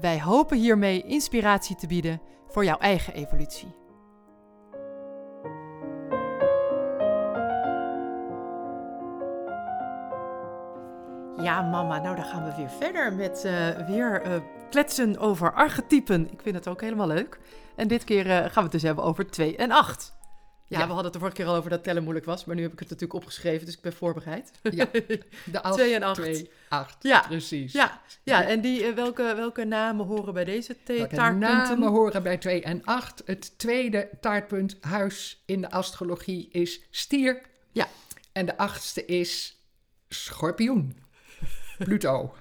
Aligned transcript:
Wij 0.00 0.20
hopen 0.20 0.58
hiermee 0.58 1.02
inspiratie 1.02 1.76
te 1.76 1.86
bieden 1.86 2.20
voor 2.46 2.64
jouw 2.64 2.78
eigen 2.78 3.14
evolutie. 3.14 3.76
Ja, 11.36 11.62
mama, 11.62 11.98
nou 11.98 12.16
dan 12.16 12.24
gaan 12.24 12.44
we 12.44 12.54
weer 12.56 12.70
verder 12.70 13.12
met 13.12 13.42
uh, 13.46 13.68
weer 13.86 14.26
uh, 14.26 14.32
kletsen 14.70 15.18
over 15.18 15.52
archetypen. 15.52 16.32
Ik 16.32 16.42
vind 16.42 16.54
het 16.54 16.68
ook 16.68 16.80
helemaal 16.80 17.06
leuk. 17.06 17.40
En 17.76 17.88
dit 17.88 18.04
keer 18.04 18.26
uh, 18.26 18.36
gaan 18.36 18.50
we 18.54 18.60
het 18.60 18.72
dus 18.72 18.82
hebben 18.82 19.04
over 19.04 19.30
2 19.30 19.56
en 19.56 19.70
8. 19.70 20.17
Ja, 20.68 20.78
ja, 20.78 20.86
we 20.86 20.92
hadden 20.92 21.04
het 21.04 21.12
de 21.12 21.18
vorige 21.18 21.36
keer 21.36 21.46
al 21.46 21.54
over 21.54 21.70
dat 21.70 21.82
tellen 21.82 22.02
moeilijk 22.02 22.26
was, 22.26 22.44
maar 22.44 22.56
nu 22.56 22.62
heb 22.62 22.72
ik 22.72 22.78
het 22.78 22.88
natuurlijk 22.90 23.20
opgeschreven, 23.20 23.66
dus 23.66 23.74
ik 23.74 23.80
ben 23.80 23.92
voorbereid. 23.92 24.50
Ja, 24.62 24.86
de 25.52 25.62
8, 25.62 25.74
2 25.74 25.94
en 25.94 26.02
8. 26.02 26.14
2, 26.14 26.50
8, 26.68 26.96
ja. 27.00 27.24
precies. 27.28 27.72
Ja, 27.72 28.00
ja. 28.22 28.44
en 28.44 28.60
die, 28.60 28.92
welke, 28.92 29.32
welke 29.36 29.64
namen 29.64 30.06
horen 30.06 30.34
bij 30.34 30.44
deze 30.44 30.76
welke 30.86 31.14
taartpunten? 31.14 31.56
namen 31.56 31.88
horen 31.88 32.22
bij 32.22 32.36
2 32.36 32.62
en 32.62 32.84
8. 32.84 33.22
Het 33.24 33.58
tweede 33.58 34.08
taartpunt, 34.20 34.76
huis 34.80 35.42
in 35.46 35.60
de 35.60 35.70
astrologie, 35.70 36.48
is 36.50 36.80
stier. 36.90 37.40
Ja. 37.72 37.88
En 38.32 38.46
de 38.46 38.56
achtste 38.56 39.04
is 39.04 39.56
schorpioen. 40.08 40.96
Pluto. 41.78 42.34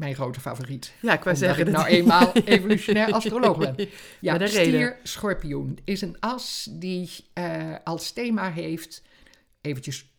Mijn 0.00 0.14
grote 0.14 0.40
favoriet. 0.40 0.92
Ja, 1.00 1.12
ik 1.12 1.24
wou 1.24 1.36
zeggen. 1.36 1.66
ik 1.66 1.72
nou 1.72 1.86
eenmaal 1.86 2.32
evolutionair 2.32 3.12
astroloog 3.12 3.58
ben. 3.58 3.76
Ja, 4.20 4.38
de 4.38 4.46
stier, 4.46 4.98
schorpioen 5.02 5.78
is 5.84 6.00
een 6.00 6.16
as 6.20 6.68
die 6.70 7.10
uh, 7.34 7.74
als 7.84 8.12
thema 8.12 8.50
heeft, 8.50 9.02
eventjes 9.60 10.10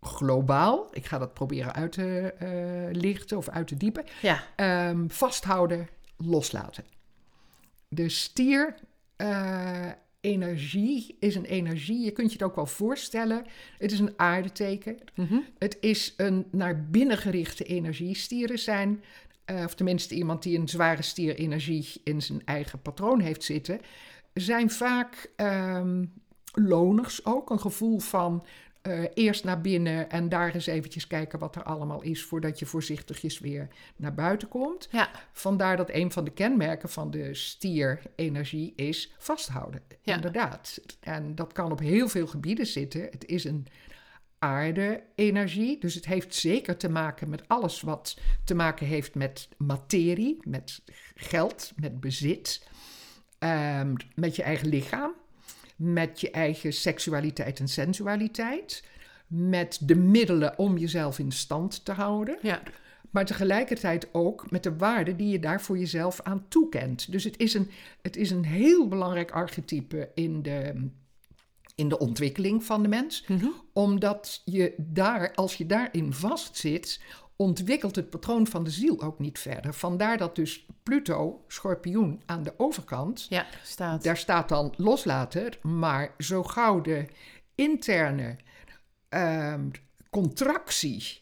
globaal, 0.00 0.88
ik 0.92 1.06
ga 1.06 1.18
dat 1.18 1.34
proberen 1.34 1.74
uit 1.74 1.92
te 1.92 2.34
uh, 2.42 3.00
lichten 3.00 3.36
of 3.36 3.48
uit 3.48 3.66
te 3.66 3.76
diepen, 3.76 4.04
ja. 4.22 4.44
um, 4.88 5.10
vasthouden, 5.10 5.88
loslaten. 6.16 6.84
De 7.88 8.08
stier 8.08 8.74
uh, 9.16 9.90
energie 10.26 11.16
is 11.18 11.34
een 11.34 11.44
energie. 11.44 12.04
Je 12.04 12.10
kunt 12.10 12.32
je 12.32 12.38
het 12.38 12.46
ook 12.46 12.54
wel 12.54 12.66
voorstellen. 12.66 13.44
Het 13.78 13.92
is 13.92 13.98
een 13.98 14.14
aardeteken. 14.16 14.96
Mm 15.14 15.26
-hmm. 15.26 15.44
Het 15.58 15.76
is 15.80 16.14
een 16.16 16.46
naar 16.50 16.84
binnen 16.90 17.18
gerichte 17.18 17.64
energie. 17.64 18.14
Stieren 18.14 18.58
zijn, 18.58 19.02
uh, 19.50 19.64
of 19.64 19.74
tenminste 19.74 20.14
iemand 20.14 20.42
die 20.42 20.58
een 20.58 20.68
zware 20.68 21.02
stierenergie 21.02 22.00
in 22.04 22.22
zijn 22.22 22.42
eigen 22.44 22.82
patroon 22.82 23.20
heeft 23.20 23.44
zitten, 23.44 23.80
zijn 24.32 24.70
vaak 24.70 25.30
um, 25.36 26.12
loners 26.52 27.24
ook. 27.24 27.50
Een 27.50 27.60
gevoel 27.60 27.98
van 27.98 28.44
uh, 28.86 29.04
eerst 29.14 29.44
naar 29.44 29.60
binnen 29.60 30.10
en 30.10 30.28
daar 30.28 30.54
eens 30.54 30.66
eventjes 30.66 31.06
kijken 31.06 31.38
wat 31.38 31.56
er 31.56 31.62
allemaal 31.62 32.02
is 32.02 32.24
voordat 32.24 32.58
je 32.58 32.66
voorzichtigjes 32.66 33.38
weer 33.38 33.68
naar 33.96 34.14
buiten 34.14 34.48
komt. 34.48 34.88
Ja. 34.90 35.10
Vandaar 35.32 35.76
dat 35.76 35.90
een 35.90 36.12
van 36.12 36.24
de 36.24 36.30
kenmerken 36.30 36.88
van 36.88 37.10
de 37.10 37.34
stierenergie 37.34 38.72
is 38.76 39.14
vasthouden. 39.18 39.82
Ja. 40.02 40.14
Inderdaad. 40.14 40.80
En 41.00 41.34
dat 41.34 41.52
kan 41.52 41.72
op 41.72 41.78
heel 41.78 42.08
veel 42.08 42.26
gebieden 42.26 42.66
zitten. 42.66 43.02
Het 43.02 43.24
is 43.26 43.44
een 43.44 43.66
aarde-energie, 44.38 45.78
dus 45.80 45.94
het 45.94 46.06
heeft 46.06 46.34
zeker 46.34 46.76
te 46.76 46.88
maken 46.88 47.28
met 47.28 47.48
alles 47.48 47.80
wat 47.80 48.18
te 48.44 48.54
maken 48.54 48.86
heeft 48.86 49.14
met 49.14 49.48
materie, 49.56 50.38
met 50.42 50.82
geld, 51.14 51.72
met 51.76 52.00
bezit, 52.00 52.68
um, 53.38 53.96
met 54.14 54.36
je 54.36 54.42
eigen 54.42 54.68
lichaam 54.68 55.14
met 55.76 56.20
je 56.20 56.30
eigen 56.30 56.72
seksualiteit 56.72 57.60
en 57.60 57.68
sensualiteit, 57.68 58.84
met 59.26 59.78
de 59.82 59.94
middelen 59.94 60.58
om 60.58 60.78
jezelf 60.78 61.18
in 61.18 61.32
stand 61.32 61.84
te 61.84 61.92
houden. 61.92 62.38
Ja. 62.42 62.62
Maar 63.10 63.24
tegelijkertijd 63.24 64.08
ook 64.12 64.50
met 64.50 64.62
de 64.62 64.76
waarde 64.76 65.16
die 65.16 65.28
je 65.28 65.38
daar 65.38 65.60
voor 65.60 65.78
jezelf 65.78 66.20
aan 66.20 66.44
toekent. 66.48 67.12
Dus 67.12 67.24
het 67.24 67.38
is 67.38 67.54
een, 67.54 67.70
het 68.02 68.16
is 68.16 68.30
een 68.30 68.44
heel 68.44 68.88
belangrijk 68.88 69.30
archetype 69.30 70.10
in 70.14 70.42
de, 70.42 70.88
in 71.74 71.88
de 71.88 71.98
ontwikkeling 71.98 72.64
van 72.64 72.82
de 72.82 72.88
mens. 72.88 73.24
Mm 73.26 73.38
-hmm. 73.38 73.52
Omdat 73.72 74.42
je 74.44 74.74
daar, 74.76 75.34
als 75.34 75.54
je 75.54 75.66
daarin 75.66 76.12
vastzit, 76.12 77.00
ontwikkelt 77.36 77.96
het 77.96 78.10
patroon 78.10 78.46
van 78.46 78.64
de 78.64 78.70
ziel 78.70 79.02
ook 79.02 79.18
niet 79.18 79.38
verder. 79.38 79.74
Vandaar 79.74 80.18
dat 80.18 80.36
dus 80.36 80.65
Pluto, 80.86 81.44
schorpioen, 81.48 82.22
aan 82.26 82.42
de 82.42 82.52
overkant, 82.56 83.26
ja, 83.28 83.46
staat. 83.62 84.02
daar 84.02 84.16
staat 84.16 84.48
dan 84.48 84.74
loslaten, 84.76 85.52
maar 85.62 86.14
zo 86.18 86.42
gauw 86.42 86.80
de 86.80 87.04
interne 87.54 88.36
um, 89.08 89.70
contractie, 90.10 91.20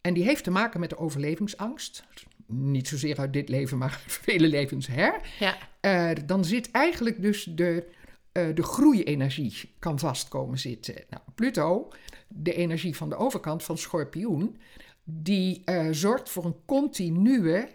en 0.00 0.14
die 0.14 0.24
heeft 0.24 0.44
te 0.44 0.50
maken 0.50 0.80
met 0.80 0.90
de 0.90 0.98
overlevingsangst, 0.98 2.04
niet 2.46 2.88
zozeer 2.88 3.18
uit 3.18 3.32
dit 3.32 3.48
leven, 3.48 3.78
maar 3.78 4.00
uit 4.02 4.12
vele 4.12 4.48
levens 4.48 4.86
her, 4.86 5.20
ja. 5.38 5.56
uh, 5.80 6.16
dan 6.26 6.44
zit 6.44 6.70
eigenlijk 6.70 7.22
dus 7.22 7.44
de, 7.44 7.86
uh, 8.32 8.54
de 8.54 8.62
groeienergie 8.62 9.74
kan 9.78 9.98
vastkomen 9.98 10.58
zitten. 10.58 10.94
Nou, 11.10 11.22
Pluto, 11.34 11.88
de 12.28 12.54
energie 12.54 12.96
van 12.96 13.08
de 13.08 13.16
overkant 13.16 13.62
van 13.62 13.78
schorpioen, 13.78 14.56
die 15.04 15.62
uh, 15.64 15.88
zorgt 15.90 16.30
voor 16.30 16.44
een 16.44 16.64
continue 16.64 17.74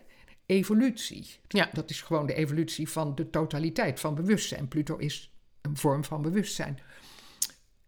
evolutie. 0.51 1.27
Ja. 1.47 1.69
Dat 1.73 1.89
is 1.89 2.01
gewoon 2.01 2.25
de 2.25 2.33
evolutie 2.33 2.89
van 2.89 3.15
de 3.15 3.29
totaliteit 3.29 3.99
van 3.99 4.15
bewustzijn. 4.15 4.67
Pluto 4.67 4.97
is 4.97 5.31
een 5.61 5.77
vorm 5.77 6.03
van 6.03 6.21
bewustzijn. 6.21 6.79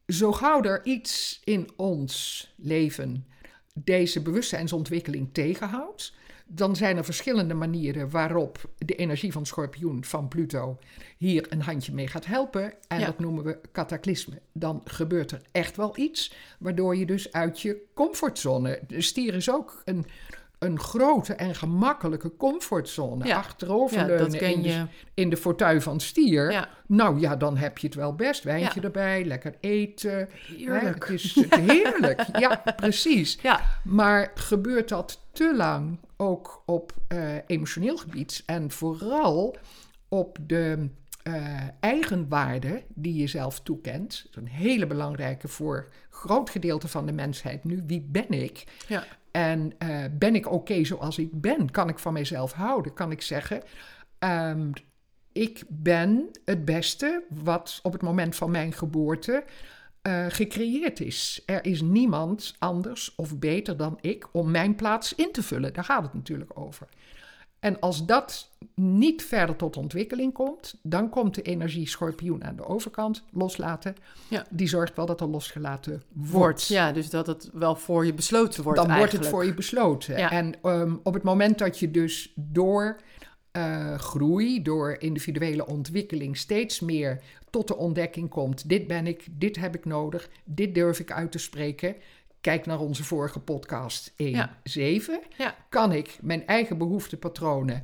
Zo 0.08 0.32
gauw 0.32 0.64
er 0.64 0.86
iets 0.86 1.42
in 1.44 1.70
ons 1.76 2.48
leven 2.58 3.26
deze 3.74 4.22
bewustzijnsontwikkeling 4.22 5.30
tegenhoudt, 5.32 6.14
dan 6.46 6.76
zijn 6.76 6.98
er 6.98 7.06
verschillende 7.06 7.54
manieren 7.54 8.10
waarop 8.10 8.70
de 8.78 8.96
energie 8.96 9.32
van 9.32 9.46
schorpioen, 9.46 10.04
van 10.06 10.28
Pluto, 10.28 10.80
hier 11.18 11.46
een 11.50 11.62
handje 11.62 11.94
mee 11.94 12.08
gaat 12.08 12.26
helpen. 12.26 12.74
En 12.88 13.00
Ja. 13.00 13.06
dat 13.06 13.20
noemen 13.20 13.44
we 13.44 13.60
cataclysme. 13.72 14.42
Dan 14.52 14.82
gebeurt 14.86 15.32
er 15.32 15.42
echt 15.52 15.76
wel 15.76 15.98
iets, 15.98 16.34
waardoor 16.60 16.96
je 16.96 17.06
dus 17.06 17.32
uit 17.32 17.62
je 17.62 17.86
comfortzone. 17.94 18.80
De 18.88 19.02
stier 19.02 19.34
is 19.34 19.52
ook 19.52 19.82
een, 19.86 20.06
een 20.64 20.80
grote 20.80 21.34
en 21.34 21.56
gemakkelijke 21.56 22.36
comfortzone. 22.38 23.26
Ja. 23.26 23.38
Achteroverleunen 23.38 24.32
Ja, 24.32 24.48
in, 24.48 24.62
de, 24.62 24.68
je. 24.68 24.86
in 25.14 25.30
de 25.30 25.38
fortuin 25.38 25.82
van 25.82 26.00
stier. 26.00 26.52
Ja. 26.52 26.70
Nou 26.88 27.20
ja, 27.20 27.36
dan 27.36 27.58
heb 27.58 27.78
je 27.78 27.88
het 27.88 27.96
wel 27.96 28.16
best. 28.16 28.44
Wijntje 28.44 28.82
erbij, 28.82 29.26
lekker 29.26 29.56
eten. 29.60 30.30
Heerlijk. 30.58 31.08
Hè, 31.08 31.14
Het 31.14 31.24
is 31.24 31.46
heerlijk, 31.50 32.26
ja, 32.40 32.64
precies. 32.76 33.38
Ja, 33.42 33.62
Maar 33.84 34.32
gebeurt 34.36 34.90
dat 34.90 35.20
te 35.32 35.56
lang 35.56 36.00
ook 36.18 36.64
op 36.66 36.92
eh, 37.08 37.20
emotioneel 37.48 37.98
gebied 37.98 38.44
en 38.46 38.72
vooral 38.72 39.56
op 40.10 40.38
de 40.42 40.90
eh, 41.24 41.58
eigenwaarde 41.80 42.84
die 42.88 43.16
je 43.16 43.28
zelf 43.28 43.60
toekent? 43.60 44.22
Dat 44.24 44.30
is 44.44 44.50
een 44.52 44.58
hele 44.58 44.88
belangrijke 44.88 45.48
voor 45.48 45.88
groot 46.10 46.50
gedeelte 46.50 46.88
van 46.88 47.06
de 47.06 47.12
mensheid 47.12 47.64
nu. 47.64 47.84
Wie 47.88 48.02
ben 48.02 48.30
ik? 48.30 48.64
ja, 48.88 49.04
En 49.34 49.74
eh, 49.78 50.04
ben 50.12 50.36
ik 50.36 50.52
oké 50.52 50.84
zoals 50.84 51.18
ik 51.18 51.42
ben? 51.42 51.72
Kan 51.72 51.90
ik 51.90 52.00
van 52.00 52.14
mezelf 52.14 52.52
houden? 52.52 52.94
Kan 52.94 53.12
ik 53.12 53.22
zeggen, 53.22 53.64
ehm, 54.20 54.72
ik 55.32 55.64
ben 55.68 56.30
het 56.46 56.66
beste 56.66 57.24
wat 57.30 57.80
op 57.84 57.94
het 57.94 58.02
moment 58.02 58.36
van 58.36 58.52
mijn 58.52 58.74
geboorte 58.74 59.44
eh, 60.02 60.26
gecreëerd 60.30 61.00
is. 61.00 61.44
Er 61.46 61.66
is 61.66 61.82
niemand 61.82 62.56
anders 62.60 63.16
of 63.16 63.40
beter 63.40 63.78
dan 63.78 63.98
ik 64.02 64.28
om 64.32 64.52
mijn 64.52 64.76
plaats 64.76 65.16
in 65.16 65.32
te 65.32 65.44
vullen. 65.44 65.74
Daar 65.74 65.84
gaat 65.84 66.04
het 66.04 66.14
natuurlijk 66.14 66.60
over. 66.60 66.88
En 67.64 67.80
als 67.80 68.06
dat 68.06 68.50
niet 68.76 69.24
verder 69.24 69.56
tot 69.56 69.78
ontwikkeling 69.78 70.34
komt, 70.34 70.76
dan 70.82 71.10
komt 71.10 71.36
de 71.36 71.42
energie 71.42 71.88
schorpioen 71.88 72.44
aan 72.44 72.56
de 72.56 72.66
overkant 72.66 73.24
loslaten. 73.32 73.96
Ja. 74.28 74.46
Die 74.50 74.68
zorgt 74.68 74.96
wel 74.96 75.06
dat 75.06 75.22
er 75.22 75.28
losgelaten 75.28 76.04
wordt. 76.14 76.68
Ja, 76.68 76.92
dus 76.92 77.10
dat 77.10 77.28
het 77.28 77.50
wel 77.54 77.76
voor 77.76 78.06
je 78.06 78.14
besloten 78.14 78.64
wordt 78.64 78.80
dan 78.80 78.98
wordt 78.98 79.12
het 79.12 79.28
voor 79.28 79.46
je 79.46 79.54
besloten. 79.54 80.18
Ja. 80.18 80.32
En 80.32 80.54
ehm, 80.62 80.96
op 81.04 81.14
het 81.14 81.24
moment 81.24 81.58
dat 81.58 81.80
je 81.80 81.92
dus 81.92 82.34
door 82.36 83.02
eh, 83.52 83.98
groei, 83.98 84.62
door 84.62 84.96
individuele 85.00 85.66
ontwikkeling 85.66 86.38
steeds 86.38 86.80
meer 86.80 87.22
tot 87.50 87.68
de 87.68 87.76
ontdekking 87.76 88.30
komt: 88.30 88.70
dit 88.70 88.88
ben 88.88 89.08
ik, 89.08 89.26
dit 89.32 89.56
heb 89.56 89.76
ik 89.76 89.86
nodig, 89.86 90.30
dit 90.44 90.76
durf 90.76 91.00
ik 91.00 91.12
uit 91.12 91.32
te 91.32 91.38
spreken. 91.38 91.96
Kijk 92.44 92.66
naar 92.66 92.80
onze 92.80 93.04
vorige 93.04 93.40
podcast 93.40 94.12
1.7. 94.12 94.16
Ja. 94.24 94.58
Ja. 95.38 95.56
Kan 95.70 95.92
ik 95.92 96.18
mijn 96.22 96.48
eigen 96.48 96.78
behoeftepatronen 96.78 97.82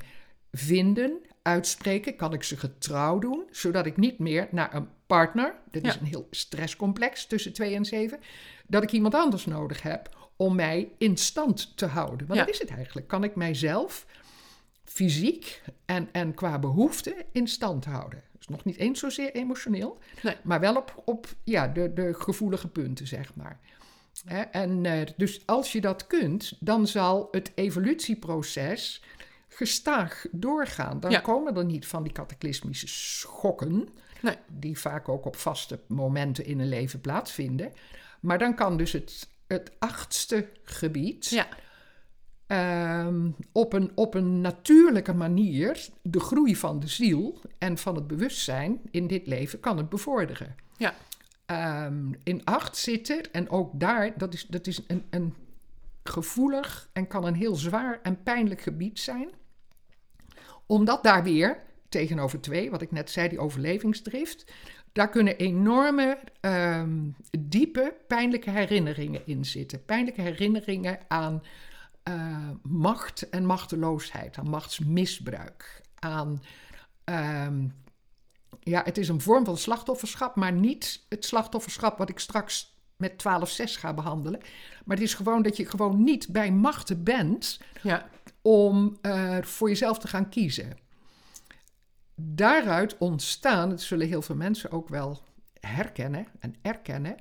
vinden, 0.52 1.22
uitspreken? 1.42 2.16
Kan 2.16 2.34
ik 2.34 2.44
ze 2.44 2.58
getrouw 2.58 3.20
doen? 3.20 3.44
Zodat 3.52 3.86
ik 3.86 3.98
niet 3.98 4.20
meer 4.20 4.48
naar 4.52 4.76
een 4.76 4.88
partner, 5.08 5.56
dat 5.72 5.84
is 5.84 5.96
een 5.96 6.06
heel 6.06 6.28
stresscomplex 6.32 7.26
tussen 7.26 7.54
2 7.54 7.76
en 7.76 7.86
7, 7.86 8.20
dat 8.68 8.84
ik 8.84 8.92
iemand 8.92 9.16
anders 9.16 9.46
nodig 9.46 9.82
heb 9.82 10.32
om 10.36 10.56
mij 10.56 10.92
in 10.98 11.18
stand 11.18 11.78
te 11.78 11.86
houden. 11.86 12.28
Want 12.28 12.40
dat 12.40 12.50
is 12.50 12.60
het 12.60 12.70
eigenlijk. 12.70 13.08
Kan 13.08 13.24
ik 13.24 13.36
mijzelf 13.36 14.06
fysiek 14.84 15.62
en, 15.86 16.10
en 16.12 16.34
qua 16.34 16.60
behoefte 16.60 17.26
in 17.32 17.48
stand 17.48 17.86
houden? 17.86 18.24
Dus 18.38 18.48
nog 18.48 18.64
niet 18.64 18.78
eens 18.78 19.00
zozeer 19.00 19.32
emotioneel, 19.32 19.98
Nee. 20.22 20.36
maar 20.44 20.60
wel 20.60 20.76
op, 20.76 21.02
op 21.06 21.28
ja, 21.44 21.68
de, 21.68 21.94
de 21.94 22.14
gevoelige 22.14 22.68
punten, 22.68 23.08
zeg 23.08 23.36
maar. 23.36 23.60
En 24.52 24.86
eh, 24.86 25.08
dus 25.18 25.42
als 25.46 25.72
je 25.72 25.82
dat 25.82 26.08
kunt, 26.08 26.54
dan 26.60 26.88
zal 26.88 27.28
het 27.32 27.52
evolutieproces 27.56 29.04
gestaag 29.48 30.26
doorgaan. 30.32 31.00
Dan 31.00 31.12
Ja. 31.12 31.20
komen 31.20 31.56
er 31.58 31.66
niet 31.66 31.88
van 31.88 32.04
die 32.04 32.12
cataclysmische 32.12 32.88
schokken, 32.88 33.88
Nee. 34.22 34.36
die 34.48 34.80
vaak 34.80 35.10
ook 35.10 35.26
op 35.26 35.36
vaste 35.36 35.80
momenten 35.88 36.46
in 36.46 36.60
een 36.60 36.68
leven 36.70 37.02
plaatsvinden. 37.02 37.74
Maar 38.20 38.38
dan 38.38 38.56
kan 38.56 38.78
dus 38.78 38.92
het, 38.92 39.30
het 39.48 39.72
achtste 39.80 40.50
gebied 40.64 41.30
Ja, 41.30 41.48
ehm, 42.48 43.30
op, 43.52 43.74
een, 43.74 43.92
op 43.96 44.14
een 44.14 44.42
natuurlijke 44.42 45.14
manier 45.14 45.88
de 46.02 46.20
groei 46.20 46.56
van 46.56 46.80
de 46.80 46.88
ziel 46.88 47.40
en 47.58 47.78
van 47.78 47.96
het 47.96 48.08
bewustzijn 48.08 48.80
in 48.92 49.08
dit 49.08 49.28
leven 49.28 49.60
kan 49.60 49.78
het 49.78 49.90
bevorderen. 49.90 50.56
ja, 50.78 50.94
Ehm, 51.50 52.12
in 52.24 52.46
acht 52.46 52.78
zitten 52.78 53.32
en 53.32 53.50
ook 53.50 53.80
daar, 53.80 54.18
dat 54.18 54.34
is, 54.34 54.46
dat 54.48 54.68
is 54.68 54.84
een, 54.88 55.04
een 55.10 55.36
gevoelig 56.04 56.90
en 56.94 57.08
kan 57.08 57.26
een 57.26 57.36
heel 57.36 57.56
zwaar 57.56 58.00
en 58.02 58.24
pijnlijk 58.24 58.62
gebied 58.62 59.00
zijn. 59.00 59.30
Omdat 60.66 61.04
daar 61.04 61.24
weer, 61.24 61.58
tegenover 61.88 62.42
twee, 62.42 62.72
wat 62.72 62.82
ik 62.82 62.92
net 62.92 63.10
zei, 63.10 63.30
die 63.30 63.40
overlevingsdrift, 63.40 64.52
daar 64.92 65.10
kunnen 65.10 65.38
enorme, 65.38 66.20
ehm, 66.40 67.10
diepe, 67.40 67.96
pijnlijke 68.08 68.50
herinneringen 68.50 69.22
in 69.26 69.46
zitten. 69.46 69.86
Pijnlijke 69.86 70.22
herinneringen 70.22 71.00
aan 71.08 71.44
eh, 72.04 72.50
macht 72.62 73.30
en 73.30 73.46
machteloosheid, 73.46 74.38
aan 74.38 74.50
machtsmisbruik, 74.50 75.82
aan 76.00 76.42
ehm, 77.04 77.68
ja, 78.60 78.82
het 78.84 78.98
is 78.98 79.10
een 79.10 79.22
vorm 79.22 79.46
van 79.46 79.58
slachtofferschap, 79.58 80.36
maar 80.36 80.52
niet 80.52 81.06
het 81.10 81.26
slachtofferschap 81.26 81.98
wat 81.98 82.10
ik 82.10 82.20
straks 82.20 82.78
met 82.96 83.12
12.6 83.12 83.64
ga 83.64 83.94
behandelen. 83.94 84.40
Maar 84.86 84.98
het 84.98 85.06
is 85.06 85.14
gewoon 85.14 85.42
dat 85.42 85.58
je 85.58 85.66
gewoon 85.66 86.04
niet 86.04 86.28
bij 86.28 86.52
machten 86.52 87.04
bent 87.04 87.60
ja, 87.82 88.10
om 88.42 88.98
eh, 89.02 89.38
voor 89.42 89.70
jezelf 89.70 90.00
te 90.00 90.08
gaan 90.08 90.30
kiezen. 90.30 90.78
Daaruit 92.16 92.98
ontstaan, 92.98 93.70
dat 93.70 93.82
zullen 93.82 94.08
heel 94.08 94.22
veel 94.22 94.36
mensen 94.36 94.72
ook 94.72 94.90
wel 94.90 95.22
herkennen 95.60 96.28
en 96.40 96.56
erkennen, 96.62 97.16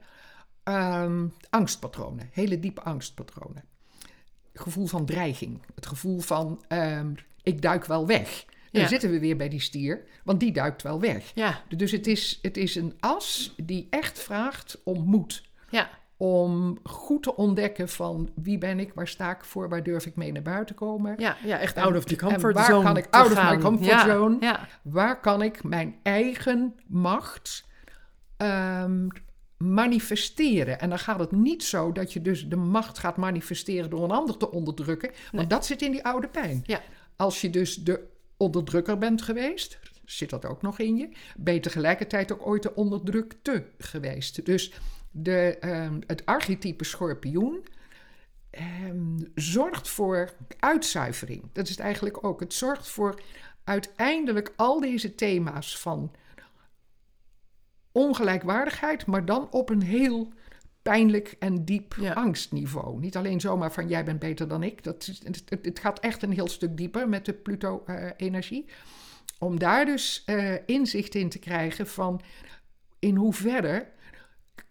ehm, 0.63 1.27
angstpatronen, 1.51 2.29
hele 2.33 2.61
diepe 2.61 2.83
angstpatronen. 2.83 3.65
Gevoel 4.53 4.87
van 4.87 5.07
dreiging, 5.07 5.63
het 5.75 5.87
gevoel 5.87 6.21
van 6.21 6.65
ehm, 6.69 7.13
ik 7.43 7.63
duik 7.63 7.85
wel 7.85 8.07
weg. 8.07 8.45
Dan 8.71 8.83
Ja. 8.83 8.89
zitten 8.89 9.11
we 9.11 9.19
weer 9.21 9.37
bij 9.37 9.49
die 9.49 9.61
stier, 9.61 10.05
want 10.25 10.41
die 10.41 10.53
duikt 10.53 10.83
wel 10.83 11.01
weg. 11.01 11.31
ja, 11.35 11.63
Dus 11.77 11.91
het 11.93 12.07
is, 12.07 12.39
het 12.43 12.57
is 12.57 12.75
een 12.75 12.95
as 13.01 13.55
die 13.57 13.87
echt 13.91 14.19
vraagt 14.19 14.81
om 14.85 15.05
moed. 15.05 15.43
ja, 15.71 15.89
Om 16.17 16.79
goed 16.83 17.23
te 17.23 17.37
ontdekken 17.37 17.89
van 17.89 18.31
wie 18.35 18.59
ben 18.59 18.79
ik, 18.81 18.93
waar 18.95 19.09
sta 19.09 19.31
ik 19.31 19.45
voor, 19.45 19.69
waar 19.69 19.83
durf 19.83 20.07
ik 20.07 20.17
mee 20.17 20.33
naar 20.33 20.43
buiten 20.43 20.75
komen. 20.75 21.15
ja, 21.19 21.37
ja, 21.45 21.59
echt 21.59 21.77
out 21.77 21.97
of 21.97 22.05
the 22.05 22.17
en 22.17 22.29
comfort 22.29 22.55
waar 22.55 22.65
zone 22.65 22.83
kan 22.85 22.97
ik 22.97 23.07
out 23.11 23.33
of 23.33 23.51
my 23.51 23.59
comfort 23.59 23.87
Ja, 23.89 24.05
zone? 24.07 24.37
Ja, 24.41 24.69
Waar 24.83 25.21
kan 25.21 25.43
ik 25.43 25.65
mijn 25.65 25.95
eigen 26.03 26.75
macht 26.87 27.67
ehm, 28.37 29.07
manifesteren? 29.57 30.81
En 30.81 30.89
dan 30.89 30.99
gaat 30.99 31.19
het 31.19 31.33
niet 31.33 31.65
zo 31.65 31.93
dat 31.93 32.13
je 32.13 32.23
dus 32.23 32.49
de 32.49 32.57
macht 32.57 32.99
gaat 32.99 33.17
manifesteren 33.17 33.91
door 33.91 34.05
een 34.05 34.11
ander 34.11 34.37
te 34.37 34.51
onderdrukken. 34.51 35.09
Want 35.11 35.33
Nee. 35.33 35.47
dat 35.47 35.67
zit 35.67 35.83
in 35.83 35.91
die 35.91 36.05
oude 36.05 36.29
pijn. 36.29 36.63
Ja. 36.67 36.81
Als 37.17 37.41
je 37.41 37.51
dus 37.51 37.75
de 37.77 38.17
onderdrukker 38.39 38.99
bent 38.99 39.23
geweest, 39.23 39.79
zit 40.05 40.31
dat 40.31 40.47
ook 40.47 40.63
nog 40.63 40.79
in 40.79 40.97
je, 40.97 41.09
ben 41.37 41.55
je 41.55 41.61
tegelijkertijd 41.61 42.33
ook 42.33 42.47
ooit 42.47 42.63
de 42.63 42.75
onderdrukte 42.75 43.67
geweest. 43.79 44.45
Dus 44.45 44.73
de, 45.11 45.57
ehm, 45.61 46.01
het 46.07 46.27
archetype 46.27 46.85
schorpioen 46.85 47.67
ehm, 48.51 49.19
zorgt 49.35 49.89
voor 49.89 50.31
uitzuivering. 50.59 51.43
Dat 51.53 51.65
is 51.65 51.71
het 51.71 51.81
eigenlijk 51.81 52.25
ook. 52.25 52.41
Het 52.41 52.55
zorgt 52.55 52.89
voor 52.89 53.21
uiteindelijk 53.65 54.53
al 54.57 54.81
deze 54.81 55.15
thema's 55.15 55.79
van 55.79 56.15
ongelijkwaardigheid, 57.93 59.07
maar 59.07 59.25
dan 59.25 59.51
op 59.51 59.71
een 59.71 59.83
heel 59.83 60.33
pijnlijk 60.89 61.37
en 61.39 61.65
diep 61.65 61.95
Ja. 62.01 62.13
angstniveau. 62.13 63.01
Niet 63.01 63.17
alleen 63.17 63.41
zomaar 63.41 63.73
van 63.73 63.89
jij 63.89 64.05
bent 64.05 64.19
beter 64.19 64.49
dan 64.49 64.63
ik. 64.63 64.85
Dat 64.85 65.11
het, 65.63 65.79
gaat 65.79 66.01
echt 66.01 66.23
een 66.23 66.33
heel 66.33 66.49
stuk 66.49 66.77
dieper 66.77 67.09
met 67.09 67.25
de 67.25 67.33
Pluto-energie. 67.33 68.65
Om 69.39 69.59
daar 69.59 69.85
dus 69.85 70.23
eh, 70.27 70.55
inzicht 70.67 71.15
in 71.15 71.29
te 71.29 71.39
krijgen 71.39 71.87
van 71.87 72.21
in 72.99 73.17
hoeverre 73.17 73.87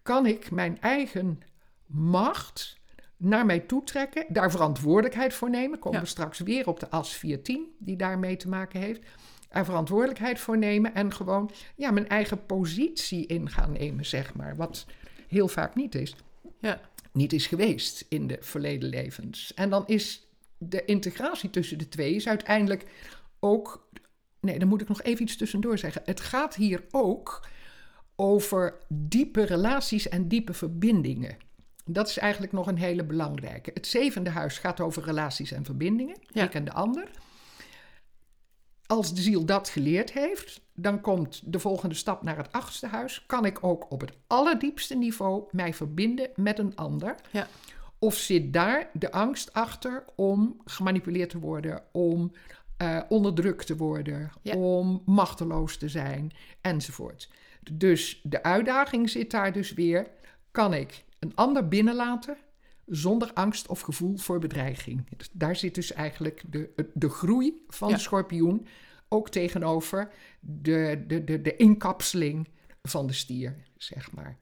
kan 0.02 0.26
ik 0.26 0.50
mijn 0.50 0.80
eigen 0.80 1.40
macht 1.86 2.76
naar 3.16 3.46
mij 3.46 3.60
toe 3.60 3.84
trekken, 3.84 4.24
daar 4.28 4.50
verantwoordelijkheid 4.50 5.34
voor 5.34 5.50
nemen. 5.50 5.78
Komen 5.78 5.98
Ja. 5.98 6.04
we 6.04 6.10
straks 6.10 6.38
weer 6.38 6.66
op 6.68 6.80
de 6.80 6.90
as 6.90 7.12
410, 7.16 7.66
die 7.78 7.96
daarmee 7.96 8.36
te 8.36 8.48
maken 8.48 8.80
heeft. 8.80 9.02
Er 9.48 9.64
verantwoordelijkheid 9.64 10.40
voor 10.40 10.58
nemen 10.58 10.94
en 10.94 11.12
gewoon 11.12 11.50
ja, 11.76 11.90
mijn 11.90 12.08
eigen 12.08 12.46
positie 12.46 13.26
in 13.26 13.50
gaan 13.50 13.72
nemen, 13.72 14.06
zeg 14.06 14.34
maar. 14.34 14.56
Wat 14.56 14.86
heel 15.28 15.48
vaak 15.48 15.74
niet 15.74 15.94
is 15.94 16.14
ja, 16.60 16.80
niet 17.12 17.32
is 17.32 17.46
geweest 17.46 18.04
in 18.08 18.26
de 18.26 18.38
verleden 18.40 18.88
levens. 18.88 19.54
En 19.54 19.70
dan 19.70 19.86
is 19.86 20.26
de 20.58 20.84
integratie 20.84 21.50
tussen 21.50 21.78
de 21.78 21.88
twee 21.88 22.14
is 22.14 22.28
uiteindelijk 22.28 22.84
ook. 23.40 23.88
Nee, 24.40 24.58
dan 24.58 24.68
moet 24.68 24.80
ik 24.80 24.88
nog 24.88 25.02
even 25.02 25.22
iets 25.22 25.36
tussendoor 25.36 25.78
zeggen. 25.78 26.02
Het 26.04 26.20
gaat 26.20 26.54
hier 26.54 26.84
ook 26.90 27.46
over 28.16 28.74
diepe 28.88 29.42
relaties 29.42 30.08
en 30.08 30.28
diepe 30.28 30.54
verbindingen. 30.54 31.36
Dat 31.84 32.08
is 32.08 32.18
eigenlijk 32.18 32.52
nog 32.52 32.66
een 32.66 32.78
hele 32.78 33.04
belangrijke. 33.04 33.70
Het 33.74 33.86
zevende 33.86 34.30
huis 34.30 34.58
gaat 34.58 34.80
over 34.80 35.02
relaties 35.02 35.52
en 35.52 35.64
verbindingen, 35.64 36.16
Ja. 36.32 36.44
ik 36.44 36.54
en 36.54 36.64
de 36.64 36.72
ander. 36.72 37.10
Als 38.88 39.14
de 39.14 39.20
ziel 39.22 39.44
dat 39.44 39.68
geleerd 39.68 40.12
heeft, 40.12 40.60
dan 40.74 41.00
komt 41.00 41.42
de 41.44 41.58
volgende 41.58 41.94
stap 41.94 42.22
naar 42.22 42.36
het 42.36 42.52
achtste 42.52 42.86
huis. 42.86 43.24
Kan 43.26 43.44
ik 43.44 43.64
ook 43.64 43.90
op 43.90 44.00
het 44.00 44.12
allerdiepste 44.26 44.94
niveau 44.96 45.44
mij 45.50 45.74
verbinden 45.74 46.30
met 46.34 46.58
een 46.58 46.76
ander? 46.76 47.14
Ja. 47.30 47.46
Of 47.98 48.14
zit 48.14 48.52
daar 48.52 48.90
de 48.92 49.12
angst 49.12 49.52
achter 49.52 50.04
om 50.14 50.60
gemanipuleerd 50.64 51.30
te 51.30 51.38
worden, 51.38 51.82
om 51.92 52.32
eh, 52.76 53.00
onderdrukt 53.08 53.66
te 53.66 53.76
worden, 53.76 54.30
Ja. 54.42 54.54
om 54.56 55.02
machteloos 55.04 55.76
te 55.76 55.88
zijn, 55.88 56.32
enzovoort. 56.60 57.28
Dus 57.72 58.20
de 58.22 58.42
uitdaging 58.42 59.10
zit 59.10 59.30
daar 59.30 59.52
dus 59.52 59.72
weer: 59.72 60.06
kan 60.50 60.74
ik 60.74 61.04
een 61.18 61.32
ander 61.34 61.68
binnenlaten 61.68 62.36
zonder 62.88 63.30
angst 63.34 63.68
of 63.68 63.80
gevoel 63.80 64.16
voor 64.16 64.38
bedreiging? 64.38 65.06
Dus 65.16 65.28
Daar 65.32 65.56
zit 65.56 65.74
dus 65.74 65.92
eigenlijk 65.92 66.42
de, 66.50 66.88
de 66.94 67.08
groei 67.08 67.64
van 67.68 67.88
Ja. 67.88 67.94
de 67.94 68.00
schorpioen 68.00 68.66
ook 69.08 69.28
tegenover 69.28 70.10
de, 70.40 71.04
de, 71.06 71.24
de, 71.24 71.42
de 71.42 71.56
inkapseling 71.56 72.48
van 72.82 73.06
de 73.06 73.12
stier, 73.12 73.56
zeg 73.76 74.12
maar. 74.12 74.36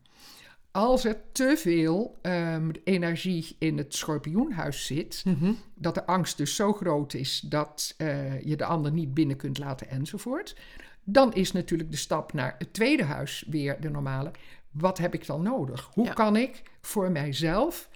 Als 0.71 1.05
er 1.05 1.21
te 1.33 1.55
veel 1.57 2.19
ehm, 2.23 2.71
energie 2.85 3.57
in 3.59 3.79
het 3.79 3.95
schorpioenhuis 3.95 4.87
zit, 4.87 5.23
Mhm. 5.25 5.53
dat 5.75 5.95
de 5.95 6.07
angst 6.07 6.37
dus 6.37 6.55
zo 6.57 6.73
groot 6.73 7.15
is 7.15 7.41
dat 7.41 7.95
eh, 7.97 8.41
je 8.43 8.57
de 8.57 8.65
ander 8.65 8.93
niet 8.93 9.15
binnen 9.15 9.37
kunt 9.37 9.59
laten 9.59 9.89
enzovoort, 9.89 10.57
dan 11.05 11.35
is 11.35 11.53
natuurlijk 11.53 11.91
de 11.91 11.97
stap 11.97 12.33
naar 12.33 12.55
het 12.59 12.73
tweede 12.73 13.05
huis 13.05 13.45
weer 13.49 13.81
de 13.81 13.91
normale. 13.91 14.31
Wat 14.71 14.99
heb 14.99 15.15
ik 15.15 15.27
dan 15.27 15.43
nodig? 15.43 15.91
Hoe 15.95 16.05
Ja. 16.05 16.13
kan 16.13 16.37
ik 16.37 16.63
voor 16.81 17.11
mijzelf 17.11 17.89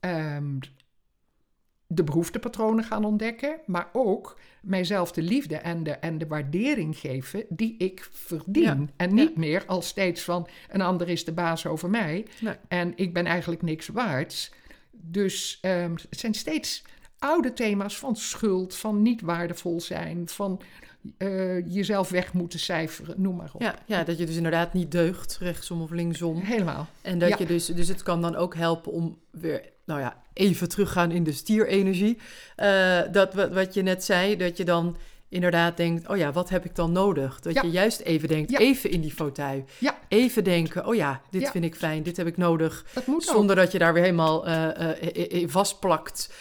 ehm, 0.00 0.58
de 1.86 2.04
behoeftepatronen 2.04 2.84
gaan 2.84 3.04
ontdekken, 3.04 3.60
maar 3.66 3.88
ook 3.92 4.38
mijzelf 4.62 5.12
de 5.12 5.22
liefde 5.22 5.56
en 5.56 5.82
de, 5.82 5.90
en 5.90 6.18
de 6.18 6.26
waardering 6.26 6.98
geven 6.98 7.44
die 7.48 7.76
ik 7.76 8.08
verdien. 8.12 8.62
Ja. 8.62 8.86
En 8.96 9.14
niet 9.14 9.36
meer 9.36 9.64
als 9.66 9.86
steeds 9.88 10.22
van 10.22 10.48
een 10.68 10.80
ander 10.80 11.08
is 11.08 11.24
de 11.24 11.32
baas 11.32 11.66
over 11.66 11.90
mij 11.90 12.26
Nee. 12.40 12.54
en 12.68 12.92
ik 12.96 13.12
ben 13.14 13.26
eigenlijk 13.26 13.62
niks 13.62 13.88
waard. 13.88 14.52
Dus 14.90 15.58
ehm, 15.60 15.94
het 16.10 16.18
zijn 16.20 16.34
steeds 16.34 16.82
oude 17.18 17.52
thema's 17.52 17.98
van 17.98 18.16
schuld, 18.16 18.76
van 18.76 19.02
niet 19.02 19.20
waardevol 19.20 19.80
zijn, 19.80 20.28
van 20.28 20.60
eh, 21.18 21.66
jezelf 21.74 22.08
weg 22.08 22.32
moeten 22.32 22.58
cijferen, 22.58 23.20
noem 23.22 23.36
maar 23.36 23.50
op. 23.52 23.62
Ja, 23.62 23.74
ja, 23.86 24.04
dat 24.04 24.18
je 24.18 24.26
dus 24.26 24.36
inderdaad 24.36 24.72
niet 24.72 24.90
deugt, 24.90 25.36
rechtsom 25.40 25.82
of 25.82 25.90
linksom. 25.90 26.36
Helemaal. 26.40 26.86
En 27.02 27.18
dat 27.18 27.28
Ja. 27.28 27.36
je 27.38 27.46
dus, 27.46 27.66
dus 27.66 27.88
het 27.88 28.02
kan 28.02 28.22
dan 28.22 28.36
ook 28.36 28.54
helpen 28.54 28.92
om 28.92 29.18
weer, 29.30 29.62
nou 29.90 30.02
ja, 30.02 30.22
even 30.32 30.68
teruggaan 30.68 31.10
in 31.10 31.24
de 31.24 31.32
stierenergie. 31.32 32.18
Eh 32.56 33.00
dat 33.12 33.34
wat, 33.34 33.52
wat 33.52 33.74
je 33.74 33.82
net 33.82 34.04
zei, 34.04 34.36
dat 34.36 34.56
je 34.56 34.64
dan 34.64 34.96
inderdaad 35.28 35.76
denkt, 35.76 36.08
oh 36.08 36.16
ja, 36.16 36.32
wat 36.32 36.48
heb 36.48 36.64
ik 36.64 36.74
dan 36.74 36.92
nodig? 36.92 37.40
Dat 37.40 37.54
Ja. 37.54 37.62
je 37.62 37.70
juist 37.70 38.00
even 38.00 38.28
denkt, 38.28 38.50
Ja. 38.50 38.58
even 38.58 38.90
in 38.90 39.00
die 39.00 39.12
fauteuil. 39.12 39.64
Ja. 39.78 39.98
Even 40.08 40.44
denken, 40.44 40.86
oh 40.86 40.94
ja, 40.94 41.20
dit 41.30 41.50
vind 41.50 41.64
ik 41.64 41.74
fijn, 41.74 42.02
dit 42.02 42.16
heb 42.16 42.26
ik 42.26 42.36
nodig. 42.36 42.84
Dat 42.94 43.06
moet 43.06 43.28
ook. 43.28 43.34
Zonder 43.36 43.56
dat 43.56 43.72
je 43.72 43.78
daar 43.78 43.92
weer 43.92 44.02
helemaal 44.02 44.46
in- 44.46 45.30
in 45.30 45.48
vastplakt. 45.50 46.32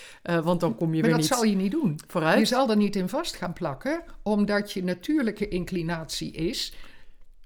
Want 0.44 0.60
dan 0.60 0.76
kom 0.76 0.88
je 0.88 0.94
Maar 0.94 1.02
weer 1.02 1.12
dat 1.12 1.20
niet 1.20 1.28
zal 1.40 1.44
je 1.44 1.56
niet 1.56 1.72
doen. 1.72 2.00
vooruit. 2.08 2.40
Je 2.40 2.46
zal 2.46 2.70
er 2.70 2.78
niet 2.78 2.96
in 2.96 3.10
vast 3.10 3.36
gaan 3.36 3.54
plakken, 3.54 4.02
omdat 4.24 4.72
je 4.72 4.84
natuurlijke 4.84 5.48
inclinatie 5.48 6.32
is 6.32 6.74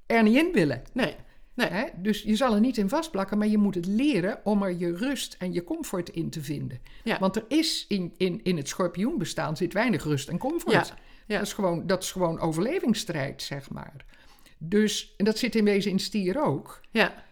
er 0.06 0.24
niet 0.24 0.36
in 0.38 0.52
willen. 0.54 0.82
Nee, 0.94 1.16
nee. 1.54 1.70
Hè? 1.70 1.86
Dus 1.96 2.22
je 2.22 2.36
zal 2.36 2.54
er 2.54 2.60
niet 2.60 2.78
in 2.78 2.90
vastplakken, 2.90 3.38
maar 3.38 3.48
je 3.48 3.58
moet 3.58 3.76
het 3.76 3.86
leren 3.86 4.40
om 4.44 4.64
er 4.64 4.78
je 4.78 4.96
rust 4.96 5.36
en 5.40 5.54
je 5.54 5.64
comfort 5.64 6.10
in 6.10 6.30
te 6.30 6.42
vinden. 6.42 6.80
Ja. 7.04 7.20
Want 7.20 7.36
er 7.36 7.46
is 7.48 7.86
in, 7.88 8.14
in, 8.18 8.40
in 8.44 8.58
het 8.58 8.68
schorpioenbestaan 8.68 9.58
zit 9.58 9.74
weinig 9.74 10.04
rust 10.04 10.30
en 10.30 10.38
comfort. 10.38 10.88
Ja, 10.88 10.98
ja. 11.28 11.38
Dat, 11.38 11.48
is 11.48 11.54
gewoon, 11.54 11.88
dat 11.88 12.04
is 12.04 12.12
gewoon 12.12 12.40
overlevingsstrijd, 12.40 13.42
zeg 13.42 13.70
maar. 13.70 14.06
Dus, 14.58 15.14
en 15.18 15.26
dat 15.26 15.38
zit 15.38 15.56
in 15.56 15.64
wezen 15.64 15.92
in 15.92 16.00
stier 16.00 16.44
ook. 16.44 16.82
Ja, 16.92 17.24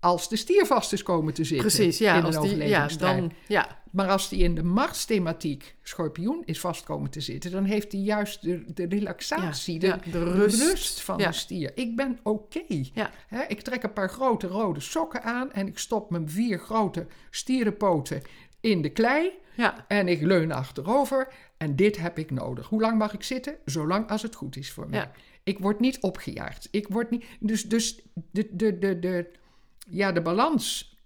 Als 0.00 0.28
de 0.28 0.36
stier 0.36 0.66
vast 0.66 0.92
is 0.92 1.02
komen 1.02 1.34
te 1.34 1.44
zitten 1.44 1.66
precies. 1.66 1.98
Ja, 1.98 2.16
in 2.16 2.24
als 2.24 2.34
een 2.34 2.40
die, 2.42 2.50
ja, 2.50 2.56
overlevingsstrijd. 2.56 3.18
dan, 3.18 3.32
ja, 3.48 3.82
Maar 3.90 4.08
als 4.08 4.28
die 4.28 4.42
in 4.42 4.54
de 4.54 4.62
machtsthematiek 4.62 5.76
schorpioen 5.82 6.42
is 6.44 6.60
vastkomen 6.60 7.10
te 7.10 7.20
zitten, 7.20 7.50
dan 7.50 7.64
heeft 7.64 7.92
hij 7.92 8.00
juist 8.00 8.42
de, 8.42 8.64
de 8.74 8.86
relaxatie, 8.86 9.80
Ja, 9.80 9.96
de, 10.04 10.10
de 10.10 10.24
rust. 10.24 11.00
van 11.00 11.18
de 11.18 11.32
stier. 11.32 11.72
Ik 11.74 11.96
ben 11.96 12.18
oké. 12.22 12.62
Ik 13.48 13.60
trek 13.60 13.82
een 13.82 13.92
paar 13.92 14.10
grote 14.10 14.46
rode 14.46 14.80
sokken 14.80 15.22
aan 15.22 15.52
en 15.52 15.66
ik 15.66 15.78
stop 15.78 16.10
mijn 16.10 16.30
vier 16.30 16.58
grote 16.58 17.06
stierenpoten 17.30 18.22
in 18.60 18.82
de 18.82 18.90
klei 18.90 19.30
ja, 19.56 19.84
en 19.88 20.08
ik 20.08 20.20
leun 20.22 20.52
achterover 20.52 21.28
en 21.56 21.76
dit 21.76 21.96
heb 21.96 22.18
ik 22.18 22.30
nodig. 22.30 22.66
Hoe 22.68 22.80
lang 22.80 22.98
mag 22.98 23.14
ik 23.14 23.22
zitten? 23.22 23.56
Zolang 23.64 24.08
als 24.10 24.22
het 24.22 24.34
goed 24.34 24.56
is 24.56 24.72
voor 24.72 24.88
mij. 24.88 25.10
Ik 25.42 25.58
word 25.58 25.80
niet 25.80 26.00
opgejaagd. 26.00 26.68
Ik 26.70 26.88
word 26.88 27.10
niet. 27.10 27.24
Dus, 27.40 27.62
dus 27.62 28.00
de, 28.30 28.48
de, 28.52 28.78
de, 28.78 28.98
de, 28.98 29.30
ja, 29.90 30.12
de 30.12 30.22
balans 30.22 30.96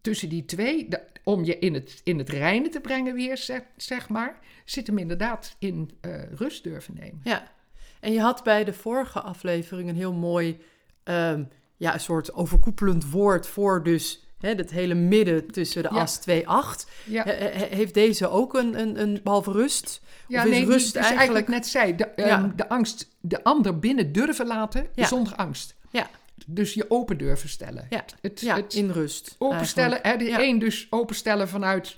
tussen 0.00 0.28
die 0.28 0.44
twee, 0.44 0.88
de- 0.88 1.02
om 1.24 1.44
je 1.44 1.58
in 1.58 1.74
het, 1.74 2.00
in 2.04 2.18
het 2.18 2.28
reine 2.28 2.68
te 2.68 2.80
brengen 2.80 3.14
weer, 3.14 3.36
zeg, 3.36 3.62
zeg 3.76 4.08
maar, 4.08 4.38
zit 4.64 4.86
hem 4.86 4.98
inderdaad 4.98 5.56
in 5.58 5.90
eh, 6.00 6.32
rust 6.34 6.62
durven 6.64 6.94
nemen. 6.94 7.20
ja. 7.24 7.48
En 8.00 8.12
je 8.12 8.20
had 8.20 8.42
bij 8.44 8.64
de 8.64 8.72
vorige 8.72 9.20
aflevering 9.20 9.88
een 9.88 9.96
heel 9.96 10.12
mooi, 10.12 10.60
ehm, 11.02 11.44
ja, 11.76 11.94
een 11.94 12.00
soort 12.00 12.32
overkoepelend 12.34 13.10
woord 13.10 13.46
voor 13.46 13.82
dus 13.82 14.24
hè, 14.38 14.48
het 14.54 14.70
hele 14.70 14.94
midden 14.94 15.50
tussen 15.50 15.82
de 15.82 15.88
Ja. 15.92 16.00
as 16.00 16.20
2-8. 16.20 16.90
Ja, 17.04 17.22
He- 17.24 17.32
he- 17.32 17.74
heeft 17.76 17.94
deze 17.94 18.28
ook 18.28 18.54
een, 18.54 18.80
een, 18.80 19.00
een 19.00 19.20
behalve 19.22 19.52
rust? 19.52 20.00
ja 20.28 20.38
of 20.40 20.44
is 20.44 20.50
nee, 20.50 20.64
rust 20.66 20.92
die- 20.92 21.02
eigenlijk... 21.02 21.18
eigenlijk- 21.18 21.48
net 21.48 21.66
zei, 21.66 21.96
de, 21.96 22.04
ehm, 22.04 22.50
de 22.56 22.68
angst, 22.68 23.16
de 23.20 23.44
ander 23.44 23.78
binnen 23.78 24.12
durven 24.12 24.46
laten 24.46 24.86
zonder 24.94 25.34
angst. 25.34 25.74
Ja. 25.90 26.10
Dus 26.54 26.74
je 26.74 26.90
open 26.90 27.18
durven 27.18 27.48
stellen. 27.48 27.86
Ja, 27.90 28.04
Het, 28.20 28.40
ja 28.40 28.56
het, 28.56 28.74
in 28.74 28.90
rust. 28.90 29.34
Openstellen, 29.38 29.98
hè, 30.02 30.16
de 30.16 30.24
Ja. 30.24 30.40
een 30.42 30.58
dus 30.58 30.86
openstellen 30.90 31.48
vanuit... 31.48 31.96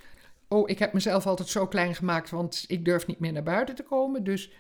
oh, 0.48 0.68
ik 0.70 0.78
heb 0.78 0.92
mezelf 0.92 1.26
altijd 1.26 1.48
zo 1.48 1.66
klein 1.66 1.94
gemaakt... 1.94 2.30
want 2.30 2.64
ik 2.68 2.84
durf 2.84 3.06
niet 3.06 3.18
meer 3.18 3.32
naar 3.32 3.42
buiten 3.42 3.74
te 3.74 3.82
komen. 3.82 4.24
Dus 4.24 4.50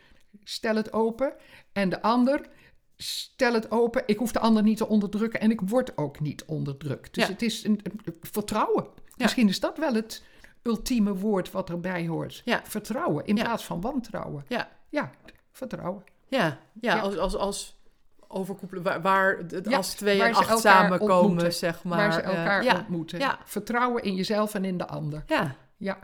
stel 0.44 0.76
het 0.76 0.92
open. 0.92 1.32
En 1.72 1.88
de 1.88 2.02
ander, 2.02 2.40
stel 2.96 3.52
het 3.54 3.70
open. 3.70 4.02
Ik 4.06 4.16
hoef 4.18 4.32
de 4.32 4.38
ander 4.40 4.62
niet 4.62 4.76
te 4.76 4.88
onderdrukken... 4.88 5.40
en 5.40 5.50
ik 5.50 5.60
word 5.60 5.96
ook 5.98 6.20
niet 6.20 6.44
onderdrukt. 6.44 7.14
Dus 7.14 7.24
Ja. 7.26 7.30
het 7.30 7.42
is 7.42 7.64
een, 7.64 7.80
een- 7.82 8.14
vertrouwen. 8.20 8.86
Misschien 9.16 9.48
is 9.48 9.60
dat 9.60 9.78
wel 9.78 9.94
het 9.94 10.22
ultieme 10.62 11.14
woord 11.14 11.50
wat 11.50 11.70
erbij 11.70 12.06
hoort. 12.06 12.42
Vertrouwen 12.64 13.24
in 13.26 13.34
plaats 13.34 13.64
van 13.64 13.80
wantrouwen. 13.80 14.44
Ja, 14.48 14.70
Ja, 14.88 15.10
vertrouwen. 15.52 16.04
ja, 16.28 16.38
ja, 16.80 16.94
Ja. 16.94 16.98
Als, 17.00 17.16
als, 17.16 17.36
als 17.36 17.76
overkoepelen, 18.32 18.82
waar, 18.82 19.02
waar 19.02 19.36
het 19.36 19.68
Ja, 19.68 19.76
as 19.78 19.94
2 19.94 20.18
waar 20.18 20.28
en 20.28 20.34
ze 20.34 20.40
8 20.40 20.50
elkaar 20.50 20.82
samenkomen, 20.82 21.16
ontmoeten. 21.16 21.52
zeg 21.52 21.84
maar. 21.84 21.96
waar 21.98 22.12
ze 22.12 22.20
elkaar 22.20 22.64
ja, 22.64 22.76
ontmoeten. 22.76 23.18
Ja, 23.18 23.38
Vertrouwen 23.44 24.02
in 24.02 24.14
jezelf 24.14 24.54
en 24.54 24.64
in 24.64 24.78
de 24.78 24.86
ander. 24.86 25.24
ja. 25.26 25.56
Ja, 25.76 25.98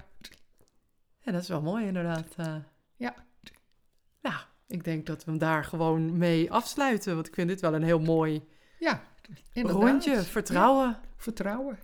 ja, 1.20 1.32
dat 1.32 1.42
is 1.42 1.48
wel 1.48 1.62
mooi 1.62 1.86
inderdaad. 1.86 2.26
eh. 2.36 2.54
Ja. 2.96 3.14
Nou, 4.20 4.36
ik 4.66 4.84
denk 4.84 5.06
dat 5.06 5.24
we 5.24 5.30
hem 5.30 5.40
daar 5.40 5.64
gewoon 5.64 6.18
mee 6.18 6.52
afsluiten. 6.52 7.14
Want 7.14 7.26
ik 7.28 7.34
vind 7.34 7.48
dit 7.48 7.60
wel 7.60 7.74
een 7.74 7.82
heel 7.82 7.98
mooi 8.00 8.44
ja. 8.78 9.02
inderdaad. 9.52 9.82
rondje. 9.82 10.22
Vertrouwen. 10.22 10.96
Vertrouwen. 11.16 11.78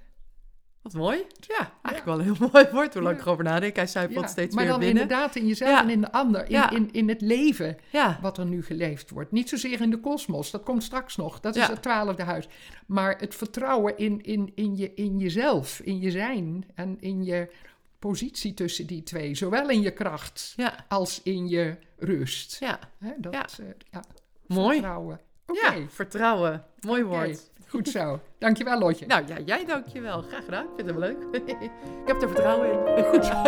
Wat 0.85 0.93
mooi. 0.93 1.25
Ja, 1.41 1.73
eigenlijk 1.83 2.05
wel 2.05 2.19
een 2.19 2.25
heel 2.37 2.49
mooi 2.53 2.69
woord. 2.73 2.95
Hoe 2.95 3.03
lang 3.03 3.15
Ja. 3.15 3.21
ik 3.21 3.27
erover 3.27 3.45
nadenk. 3.45 3.77
Hij 3.77 3.87
zuipelt 3.87 4.25
Ja, 4.25 4.31
steeds 4.31 4.55
maar 4.55 4.65
weer 4.65 4.73
dan 4.73 4.81
binnen. 4.83 5.03
inderdaad 5.03 5.37
in 5.37 5.47
jezelf 5.47 5.81
en 5.81 5.91
in 5.91 6.01
de 6.01 6.13
ander, 6.13 6.51
in, 6.51 6.71
in, 6.71 6.93
in 6.93 7.09
het 7.09 7.21
leven 7.21 7.77
wat 8.21 8.39
er 8.39 8.47
nu 8.47 8.63
geleefd 8.65 9.11
wordt. 9.11 9.33
Niet 9.33 9.49
zozeer 9.49 9.81
in 9.81 9.91
de 9.91 10.01
kosmos, 10.01 10.51
dat 10.51 10.63
komt 10.63 10.83
straks 10.83 11.17
nog, 11.17 11.41
dat 11.41 11.57
is 11.57 11.67
het 11.67 11.83
twaalfde 11.83 12.23
huis. 12.23 12.49
Maar 12.87 13.17
het 13.19 13.35
vertrouwen 13.35 13.97
in, 13.99 14.23
in, 14.23 14.53
in, 14.55 14.77
je, 14.77 14.95
in 14.95 15.19
jezelf, 15.19 15.81
in 15.81 16.01
je 16.01 16.11
zijn 16.11 16.65
en 16.75 16.97
in 17.01 17.25
je 17.25 17.51
positie 17.99 18.55
tussen 18.55 18.87
die 18.87 19.03
twee. 19.03 19.35
Zowel 19.35 19.69
in 19.71 19.81
je 19.81 19.91
kracht 19.93 20.55
als 20.89 21.21
in 21.23 21.49
je 21.49 21.77
rust. 21.99 22.57
ja. 22.61 22.79
Dat, 23.17 23.33
Ja. 23.33 23.47
eh, 23.59 23.67
ja. 23.91 24.05
Mooi. 24.47 24.73
Vertrouwen. 24.75 25.21
Ja, 25.63 25.75
vertrouwen. 25.89 26.65
Mooi 26.81 27.03
woord. 27.05 27.51
Goed 27.69 27.89
zo. 27.89 28.21
Dankjewel 28.39 28.79
Lotje. 28.79 29.07
Nou 29.07 29.27
ja, 29.27 29.37
jij 29.45 29.65
dankjewel. 29.65 30.23
Graag 30.23 30.45
gedaan. 30.45 30.65
Ik 30.65 30.71
vind 30.77 30.89
het 30.89 30.97
wel 30.99 31.09
leuk. 31.09 31.43
ik 32.03 32.07
heb 32.07 32.23
er 32.23 32.29
vertrouwen 32.29 32.97
in. 32.97 33.05
Goed 33.05 33.25
zo. 33.25 33.43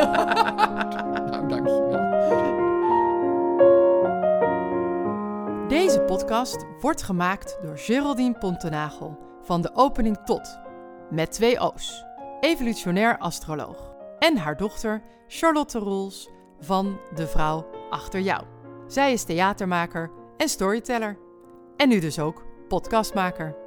nou, 1.31 1.49
dankjewel. 1.49 2.15
Deze 5.69 6.01
podcast 6.01 6.65
wordt 6.81 7.03
gemaakt 7.03 7.59
door 7.63 7.79
Geraldine 7.79 8.39
Pontenagel 8.39 9.19
van 9.43 9.63
de 9.63 9.71
opening 9.75 10.17
tot, 10.25 10.59
met 11.11 11.33
twee 11.33 11.61
O's, 11.61 12.05
evolutionair 12.41 13.19
astroloog, 13.19 13.95
en 14.19 14.37
haar 14.37 14.57
dochter 14.57 15.03
Charlotte 15.27 15.79
Roels 15.79 16.31
van 16.61 16.99
De 17.15 17.27
Vrouw 17.27 17.67
Achter 17.91 18.21
Jou. 18.21 18.45
Zij 18.87 19.13
is 19.13 19.25
theatermaker 19.25 20.11
en 20.37 20.49
storyteller. 20.49 21.19
En 21.77 21.89
nu 21.89 22.01
dus 22.01 22.19
ook 22.19 22.45
podcastmaker. 22.69 23.66